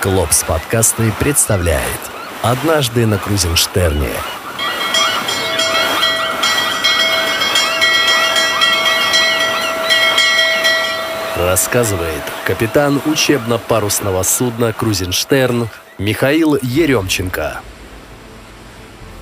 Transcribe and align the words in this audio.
Клопс 0.00 0.44
подкасты 0.44 1.12
представляет 1.18 1.82
«Однажды 2.42 3.04
на 3.04 3.18
Крузенштерне». 3.18 4.12
Рассказывает 11.36 12.22
капитан 12.46 13.02
учебно-парусного 13.06 14.22
судна 14.22 14.72
«Крузенштерн» 14.72 15.68
Михаил 15.98 16.54
Еремченко 16.62 17.60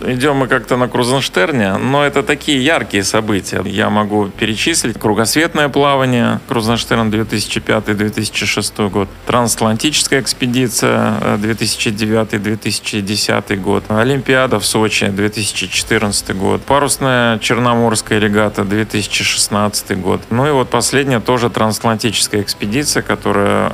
идем 0.00 0.36
мы 0.36 0.48
как-то 0.48 0.76
на 0.76 0.88
Крузенштерне, 0.88 1.76
но 1.76 2.04
это 2.04 2.22
такие 2.22 2.64
яркие 2.64 3.04
события. 3.04 3.62
Я 3.64 3.90
могу 3.90 4.28
перечислить 4.28 4.98
кругосветное 4.98 5.68
плавание 5.68 6.40
Крузенштерн 6.48 7.10
2005-2006 7.10 8.90
год, 8.90 9.08
трансатлантическая 9.26 10.20
экспедиция 10.20 11.14
2009-2010 11.38 13.44
э, 13.48 13.56
год, 13.56 13.84
Олимпиада 13.88 14.58
в 14.58 14.66
Сочи 14.66 15.06
2014 15.06 16.36
год, 16.36 16.62
парусная 16.62 17.38
Черноморская 17.38 18.18
регата 18.18 18.64
2016 18.64 20.00
год. 20.00 20.20
Ну 20.30 20.46
и 20.46 20.50
вот 20.50 20.70
последняя 20.70 21.20
тоже 21.20 21.50
трансатлантическая 21.50 22.40
экспедиция, 22.42 23.02
которая 23.02 23.70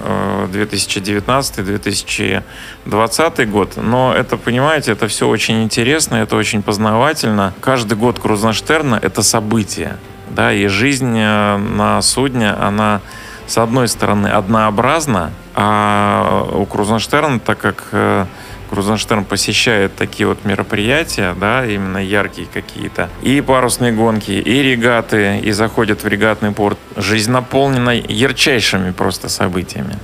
2019-2020 0.52 2.42
э, 2.86 3.46
год. 3.46 3.76
Но 3.76 4.12
это, 4.14 4.36
понимаете, 4.36 4.92
это 4.92 5.08
все 5.08 5.26
очень 5.28 5.62
интересно, 5.62 6.09
это 6.16 6.36
очень 6.36 6.62
познавательно. 6.62 7.52
Каждый 7.60 7.96
год 7.96 8.18
Крузенштерна— 8.18 8.98
это 9.02 9.22
событие. 9.22 9.96
Да, 10.30 10.52
и 10.52 10.66
жизнь 10.68 11.16
э, 11.16 11.56
на 11.56 12.00
судне, 12.02 12.50
она, 12.50 13.00
с 13.46 13.58
одной 13.58 13.88
стороны, 13.88 14.28
однообразна, 14.28 15.32
а 15.54 16.48
у 16.52 16.64
Крузенштерна, 16.66 17.40
так 17.40 17.58
как 17.58 17.88
э, 17.92 18.26
Крузенштерн 18.70 19.24
посещает 19.24 19.96
такие 19.96 20.28
вот 20.28 20.44
мероприятия, 20.44 21.34
да, 21.38 21.66
именно 21.66 21.98
яркие 21.98 22.46
какие-то, 22.52 23.10
и 23.22 23.40
парусные 23.40 23.92
гонки, 23.92 24.30
и 24.30 24.62
регаты, 24.62 25.40
и 25.40 25.50
заходит 25.50 26.04
в 26.04 26.06
регатный 26.06 26.52
порт. 26.52 26.78
Жизнь 26.96 27.32
наполнена 27.32 27.90
ярчайшими 27.90 28.92
просто 28.92 29.28
событиями. 29.28 29.98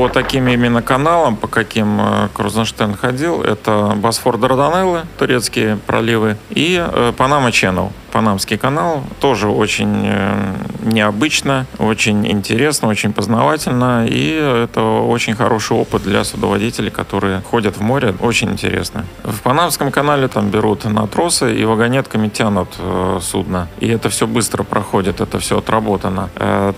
По 0.00 0.08
таким 0.08 0.48
именно 0.48 0.80
каналам, 0.80 1.36
по 1.36 1.46
каким 1.46 2.00
э, 2.00 2.28
Крузенштерн 2.32 2.94
ходил, 2.94 3.42
это 3.42 3.92
Босфор 3.96 4.38
Дарданеллы, 4.38 5.02
турецкие 5.18 5.76
проливы, 5.76 6.38
и 6.48 6.82
э, 6.82 7.12
Панама 7.14 7.50
Channel. 7.50 7.90
Панамский 8.10 8.58
канал. 8.58 9.04
Тоже 9.20 9.48
очень 9.48 10.02
э, 10.04 10.56
необычно, 10.82 11.66
очень 11.78 12.26
интересно, 12.26 12.88
очень 12.88 13.12
познавательно. 13.12 14.04
И 14.08 14.32
это 14.64 14.82
очень 14.82 15.36
хороший 15.36 15.76
опыт 15.76 16.02
для 16.02 16.24
судоводителей, 16.24 16.90
которые 16.90 17.40
ходят 17.42 17.76
в 17.76 17.82
море. 17.82 18.12
Очень 18.20 18.50
интересно. 18.50 19.04
В 19.22 19.42
Панамском 19.42 19.92
канале 19.92 20.26
там 20.26 20.50
берут 20.50 20.86
на 20.86 21.06
тросы 21.06 21.54
и 21.54 21.64
вагонетками 21.64 22.28
тянут 22.28 22.70
судно. 23.22 23.68
И 23.78 23.86
это 23.86 24.08
все 24.08 24.26
быстро 24.26 24.64
проходит, 24.64 25.20
это 25.20 25.38
все 25.38 25.58
отработано. 25.58 26.30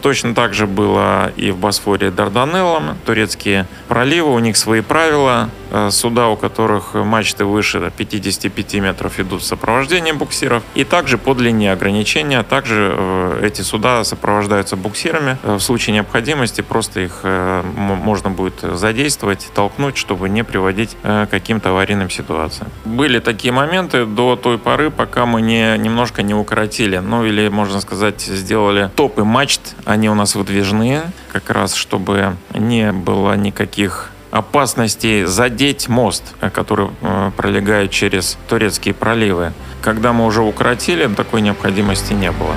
Точно 0.03 0.35
так 0.35 0.53
же 0.53 0.67
было 0.67 1.33
и 1.37 1.51
в 1.51 1.57
Босфоре 1.57 2.11
Дарданеллом. 2.11 2.99
Турецкие 3.13 3.67
проливы, 3.89 4.33
у 4.33 4.39
них 4.39 4.57
свои 4.57 4.81
правила. 4.81 5.51
Э, 5.75 5.91
суда, 5.91 6.29
у 6.29 6.37
которых 6.37 6.93
мачты 6.95 7.47
выше 7.47 7.91
55 7.97 8.75
метров, 8.75 9.19
идут 9.19 9.41
в 9.41 9.47
сопровождении 9.47 10.13
буксиров. 10.13 10.63
И 10.75 10.85
также 10.85 11.17
по 11.17 11.33
длине 11.33 11.73
ограничения, 11.73 12.43
также 12.43 12.95
э, 12.95 13.41
эти 13.47 13.63
суда 13.63 14.05
сопровождаются 14.05 14.77
буксирами. 14.77 15.39
Э, 15.43 15.55
в 15.55 15.61
случае 15.61 15.95
необходимости 15.95 16.61
просто 16.61 17.01
их 17.01 17.25
можно 17.25 18.31
будет 18.31 18.61
задействовать, 18.61 19.49
толкнуть, 19.55 19.97
чтобы 19.97 20.29
не 20.29 20.45
приводить 20.45 20.97
к 21.03 21.29
каким-то 21.31 21.71
аварийным 21.71 22.11
ситуациям. 22.11 22.71
Были 22.85 23.19
такие 23.19 23.53
моменты 23.53 24.05
до 24.05 24.37
той 24.37 24.59
поры, 24.59 24.91
пока 24.91 25.25
мы 25.27 25.41
не, 25.41 25.79
немножко 25.79 26.23
не 26.23 26.35
укоротили, 26.35 26.99
ну 26.99 27.25
или, 27.25 27.49
можно 27.49 27.81
сказать, 27.81 28.21
сделали 28.21 28.91
топы 28.95 29.25
мачт, 29.25 29.75
они 29.85 30.11
у 30.11 30.15
нас 30.15 30.35
выдвижные, 30.35 31.03
как 31.33 31.51
раз 31.51 31.75
чтобы 31.75 32.37
не 32.55 32.93
было 32.93 33.35
никаких 33.37 34.12
опасности 34.33 35.25
задеть 35.27 35.89
мост, 35.89 36.25
э, 36.41 36.51
который 36.51 36.89
э, 37.03 37.31
пролегает 37.37 37.91
через 37.91 38.39
турецкие 38.49 38.95
проливы. 38.95 39.53
Когда 39.83 40.13
мы 40.13 40.25
уже 40.27 40.43
укоротили, 40.43 41.07
такой 41.15 41.43
необходимости 41.43 42.15
не 42.15 42.33
было. 42.33 42.57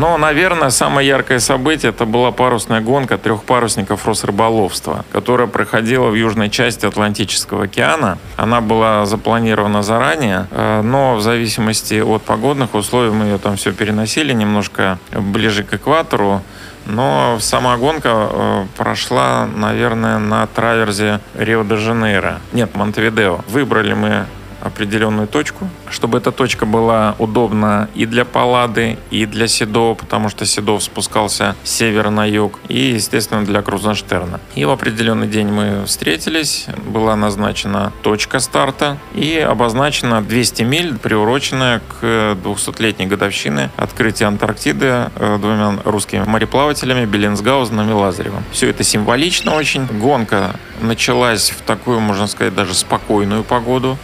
Но, 0.00 0.16
наверное, 0.16 0.70
самое 0.70 1.06
яркое 1.06 1.40
событие 1.40 1.90
это 1.90 2.06
была 2.06 2.32
парусная 2.32 2.80
гонка 2.80 3.18
трех 3.18 3.44
парусников 3.44 4.06
Росрыболовства, 4.06 5.04
которая 5.12 5.46
проходила 5.46 6.06
в 6.06 6.14
южной 6.14 6.48
части 6.48 6.86
Атлантического 6.86 7.64
океана. 7.64 8.16
Она 8.38 8.62
была 8.62 9.04
запланирована 9.04 9.82
заранее, 9.82 10.46
э, 10.52 10.80
но 10.80 11.16
в 11.16 11.20
зависимости 11.20 12.00
от 12.00 12.22
погодных 12.22 12.74
условий 12.74 13.10
мы 13.10 13.26
ее 13.26 13.36
там 13.36 13.56
все 13.56 13.72
переносили 13.72 14.32
немножко 14.32 14.98
ближе 15.12 15.64
к 15.64 15.74
экватору. 15.74 16.40
Но 16.86 17.36
сама 17.38 17.76
гонка 17.76 18.08
э, 18.08 18.66
прошла, 18.78 19.46
наверное, 19.54 20.18
на 20.18 20.46
траверзе 20.46 21.20
Рио-де-Жанейро. 21.34 22.38
Нет, 22.54 22.74
Монтевидео. 22.74 23.40
Выбрали 23.48 23.92
мы 23.92 24.24
определенную 24.60 25.28
точку, 25.28 25.68
чтобы 25.90 26.18
эта 26.18 26.32
точка 26.32 26.66
была 26.66 27.14
удобна 27.18 27.88
и 27.94 28.06
для 28.06 28.24
Паллады, 28.24 28.98
и 29.10 29.26
для 29.26 29.48
Седова, 29.48 29.94
потому 29.94 30.28
что 30.28 30.46
Седов 30.46 30.82
спускался 30.82 31.56
с 31.64 31.70
севера 31.70 32.10
на 32.10 32.26
юг, 32.26 32.58
и, 32.68 32.92
естественно, 32.92 33.44
для 33.44 33.62
Крузенштерна. 33.62 34.40
И 34.54 34.64
в 34.64 34.70
определенный 34.70 35.28
день 35.28 35.48
мы 35.48 35.84
встретились, 35.86 36.66
была 36.86 37.16
назначена 37.16 37.92
точка 38.02 38.40
старта 38.40 38.98
и 39.14 39.38
обозначена 39.38 40.22
200 40.22 40.62
миль, 40.62 40.98
приуроченная 40.98 41.80
к 41.80 42.04
200-летней 42.04 43.06
годовщине 43.06 43.70
открытия 43.76 44.26
Антарктиды 44.26 45.10
э, 45.14 45.38
двумя 45.40 45.74
русскими 45.84 46.24
мореплавателями 46.24 47.04
Беллинсгаузеном 47.06 47.90
и 47.90 47.92
Лазаревым. 47.92 48.44
Все 48.52 48.68
это 48.68 48.84
символично 48.84 49.54
очень. 49.54 49.86
Гонка 49.86 50.56
началась 50.80 51.50
в 51.50 51.60
такую, 51.62 52.00
можно 52.00 52.26
сказать, 52.26 52.54
даже 52.54 52.74
спокойную 52.74 53.44
погоду. 53.44 53.98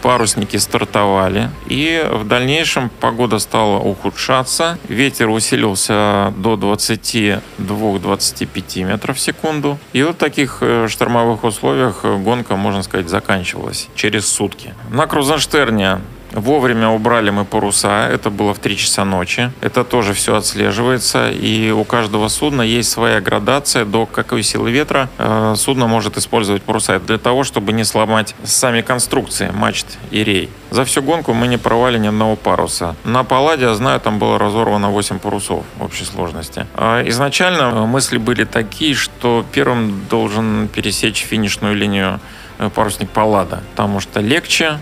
Парусники 0.47 0.63
стартовали, 0.63 1.49
и 1.67 2.07
в 2.09 2.25
дальнейшем 2.25 2.89
погода 3.01 3.39
стала 3.39 3.79
ухудшаться. 3.79 4.77
Ветер 4.87 5.27
усилился 5.29 6.33
до 6.37 6.53
22-25 6.53 8.83
метров 8.85 9.17
в 9.17 9.19
секунду. 9.19 9.77
И 9.93 10.03
вот 10.03 10.15
в 10.15 10.17
таких 10.17 10.59
э, 10.61 10.87
штормовых 10.87 11.43
условиях 11.43 12.05
гонка, 12.05 12.55
можно 12.55 12.81
сказать, 12.83 13.09
заканчивалась 13.09 13.89
через 13.95 14.29
сутки. 14.29 14.73
На 14.89 15.05
Крузенштерне 15.05 15.99
Вовремя 16.37 16.89
убрали 16.89 17.31
мы 17.31 17.45
паруса, 17.45 18.07
это 18.07 18.29
было 18.29 18.53
в 18.53 18.59
3 18.59 18.77
часа 18.77 19.03
ночи. 19.03 19.51
Это 19.59 19.83
тоже 19.83 20.13
все 20.13 20.35
отслеживается, 20.35 21.31
и 21.31 21.71
у 21.71 21.83
каждого 21.83 22.27
судна 22.27 22.61
есть 22.61 22.91
своя 22.91 23.21
градация, 23.21 23.85
до 23.85 24.05
какой 24.05 24.43
силы 24.43 24.69
ветра 24.69 25.09
э, 25.17 25.55
судно 25.57 25.87
может 25.87 26.15
использовать 26.15 26.61
паруса. 26.61 26.93
Это 26.93 27.07
для 27.07 27.17
того, 27.17 27.43
чтобы 27.43 27.73
не 27.73 27.83
сломать 27.83 28.35
сами 28.43 28.81
конструкции 28.81 29.49
мачт 29.51 29.97
и 30.11 30.23
рей. 30.23 30.51
За 30.69 30.85
всю 30.85 31.01
гонку 31.01 31.33
мы 31.33 31.47
не 31.47 31.57
порвали 31.57 31.97
ни 31.97 32.05
одного 32.05 32.35
паруса. 32.35 32.95
На 33.03 33.23
Палладе, 33.23 33.63
я 33.63 33.73
знаю, 33.73 33.99
там 33.99 34.19
было 34.19 34.37
разорвано 34.37 34.91
8 34.91 35.17
парусов 35.17 35.63
в 35.79 35.83
общей 35.83 36.05
сложности. 36.05 36.67
А 36.75 37.01
изначально 37.07 37.87
мысли 37.87 38.19
были 38.19 38.43
такие, 38.43 38.93
что 38.93 39.43
первым 39.51 40.05
должен 40.07 40.67
пересечь 40.67 41.25
финишную 41.25 41.75
линию 41.75 42.19
э, 42.59 42.69
парусник 42.69 43.09
Паллада, 43.09 43.63
потому 43.71 43.99
что 43.99 44.19
легче, 44.19 44.77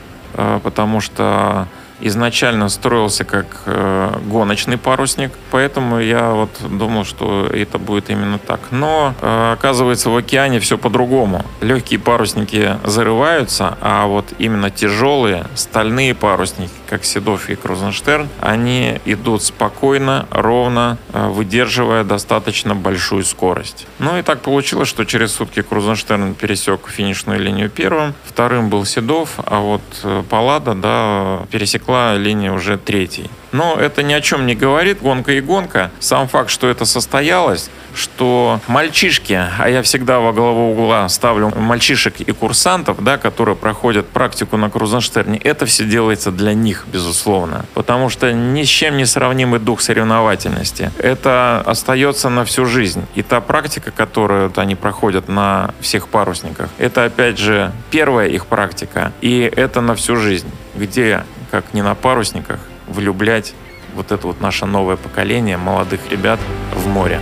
потому 0.64 1.02
что 1.02 1.68
изначально 2.02 2.70
строился 2.70 3.24
как 3.24 3.46
э, 3.66 4.20
гоночный 4.26 4.78
парусник, 4.78 5.32
поэтому 5.52 6.00
я 6.00 6.32
вот 6.32 6.50
думал, 6.62 7.06
что 7.06 7.48
это 7.48 7.78
будет 7.80 8.10
именно 8.10 8.38
так. 8.38 8.60
Но 8.72 9.14
э, 9.22 9.54
оказывается 9.54 10.10
в 10.10 10.16
океане 10.18 10.60
все 10.60 10.78
по-другому. 10.78 11.44
Легкие 11.62 12.00
парусники 12.00 12.78
зарываются, 12.84 13.78
а 13.82 14.08
вот 14.08 14.26
именно 14.40 14.70
тяжелые 14.70 15.46
стальные 15.56 16.14
парусники, 16.16 16.72
как 16.90 17.06
Седов 17.06 17.50
и 17.50 17.56
Крузенштерн, 17.56 18.30
они 18.42 19.00
идут 19.06 19.44
спокойно, 19.44 20.28
ровно, 20.32 20.98
э, 21.14 21.28
выдерживая 21.28 22.04
достаточно 22.04 22.74
большую 22.76 23.24
скорость. 23.24 23.88
Ну 24.00 24.18
и 24.18 24.22
так 24.22 24.42
получилось, 24.42 24.90
что 24.90 25.04
через 25.04 25.34
сутки 25.34 25.62
Крузенштерн 25.62 26.34
пересек 26.34 26.88
финишную 26.88 27.40
линию 27.40 27.70
первым, 27.70 28.14
вторым 28.24 28.70
был 28.70 28.86
Седов, 28.86 29.32
а 29.38 29.60
вот 29.60 29.82
э, 30.04 30.24
Паллада, 30.30 30.74
да, 30.74 31.40
пересек 31.52 31.76
пересекла 31.76 32.16
линию 32.16 32.54
уже 32.54 32.78
третий. 32.78 33.30
Но 33.52 33.76
это 33.76 34.04
ни 34.04 34.14
о 34.14 34.22
чем 34.22 34.46
не 34.46 34.56
говорит, 34.56 35.02
гонка 35.02 35.34
и 35.34 35.42
гонка. 35.42 35.92
Сам 36.00 36.28
факт, 36.28 36.50
что 36.50 36.68
это 36.68 36.86
состоялось, 36.86 37.70
что 37.96 38.60
мальчишки, 38.68 39.40
а 39.58 39.70
я 39.70 39.82
всегда 39.82 40.20
во 40.20 40.34
главу 40.34 40.72
угла 40.72 41.08
ставлю 41.10 41.52
мальчишек 41.56 42.22
и 42.22 42.32
курсантов, 42.32 43.04
да, 43.04 43.18
которые 43.18 43.56
проходят 43.56 44.08
практику 44.08 44.58
на 44.58 44.70
Крузенштерне, 44.70 45.38
это 45.38 45.66
все 45.66 45.86
делается 45.86 46.32
для 46.32 46.54
них, 46.54 46.86
безусловно. 46.92 47.66
Потому 47.74 48.10
что 48.10 48.32
ни 48.34 48.64
с 48.64 48.68
чем 48.68 48.98
не 48.98 49.06
сравнимый 49.06 49.60
дух 49.60 49.82
соревновательности. 49.82 50.92
Это 50.98 51.64
остается 51.66 52.30
на 52.30 52.46
всю 52.46 52.66
жизнь. 52.66 53.06
И 53.16 53.22
та 53.22 53.42
практика, 53.42 53.92
которую 53.92 54.52
они 54.56 54.76
проходят 54.76 55.28
на 55.28 55.74
всех 55.80 56.08
парусниках, 56.08 56.70
это 56.78 57.06
опять 57.06 57.38
же 57.38 57.72
первая 57.92 58.28
их 58.28 58.46
практика. 58.46 59.12
И 59.22 59.50
это 59.56 59.82
на 59.82 59.96
всю 59.96 60.16
жизнь, 60.16 60.50
где, 60.76 61.24
как 61.52 61.74
не 61.74 61.82
на 61.82 61.96
парусниках, 61.96 62.60
влюблять 62.96 63.54
вот 63.94 64.12
это 64.12 64.26
вот 64.26 64.42
наше 64.42 64.66
новое 64.66 64.96
поколение 64.96 65.58
молодых 65.58 66.00
ребят 66.10 66.40
в 66.74 66.88
море. 66.88 67.20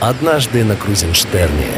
Однажды 0.00 0.64
на 0.64 0.76
Крузенштерне. 0.76 1.68